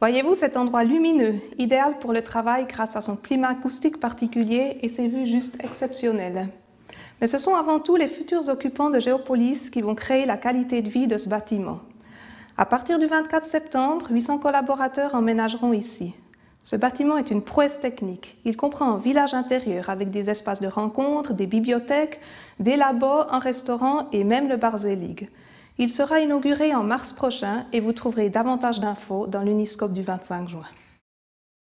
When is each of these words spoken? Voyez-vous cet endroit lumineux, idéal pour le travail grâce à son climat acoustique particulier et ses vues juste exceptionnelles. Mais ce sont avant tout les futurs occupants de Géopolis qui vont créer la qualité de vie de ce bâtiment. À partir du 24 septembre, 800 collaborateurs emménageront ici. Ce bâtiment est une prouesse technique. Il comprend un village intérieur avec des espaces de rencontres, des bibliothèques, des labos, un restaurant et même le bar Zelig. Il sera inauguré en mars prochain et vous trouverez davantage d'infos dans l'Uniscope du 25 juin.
Voyez-vous 0.00 0.34
cet 0.34 0.56
endroit 0.56 0.82
lumineux, 0.82 1.34
idéal 1.58 1.98
pour 1.98 2.14
le 2.14 2.22
travail 2.22 2.64
grâce 2.66 2.96
à 2.96 3.02
son 3.02 3.18
climat 3.18 3.48
acoustique 3.48 4.00
particulier 4.00 4.78
et 4.80 4.88
ses 4.88 5.08
vues 5.08 5.26
juste 5.26 5.62
exceptionnelles. 5.62 6.48
Mais 7.20 7.26
ce 7.26 7.38
sont 7.38 7.54
avant 7.54 7.80
tout 7.80 7.96
les 7.96 8.08
futurs 8.08 8.48
occupants 8.48 8.88
de 8.88 8.98
Géopolis 8.98 9.68
qui 9.68 9.82
vont 9.82 9.94
créer 9.94 10.24
la 10.24 10.38
qualité 10.38 10.80
de 10.80 10.88
vie 10.88 11.06
de 11.06 11.18
ce 11.18 11.28
bâtiment. 11.28 11.80
À 12.56 12.64
partir 12.64 12.98
du 12.98 13.04
24 13.04 13.44
septembre, 13.44 14.06
800 14.10 14.38
collaborateurs 14.38 15.14
emménageront 15.14 15.74
ici. 15.74 16.14
Ce 16.62 16.76
bâtiment 16.76 17.18
est 17.18 17.30
une 17.30 17.42
prouesse 17.42 17.82
technique. 17.82 18.38
Il 18.46 18.56
comprend 18.56 18.94
un 18.94 18.98
village 18.98 19.34
intérieur 19.34 19.90
avec 19.90 20.10
des 20.10 20.30
espaces 20.30 20.62
de 20.62 20.68
rencontres, 20.68 21.34
des 21.34 21.46
bibliothèques, 21.46 22.20
des 22.58 22.76
labos, 22.76 23.26
un 23.30 23.38
restaurant 23.38 24.08
et 24.12 24.24
même 24.24 24.48
le 24.48 24.56
bar 24.56 24.78
Zelig. 24.78 25.28
Il 25.82 25.88
sera 25.88 26.20
inauguré 26.20 26.74
en 26.74 26.82
mars 26.82 27.14
prochain 27.14 27.64
et 27.72 27.80
vous 27.80 27.94
trouverez 27.94 28.28
davantage 28.28 28.80
d'infos 28.80 29.26
dans 29.26 29.40
l'Uniscope 29.40 29.94
du 29.94 30.02
25 30.02 30.46
juin. 30.46 30.66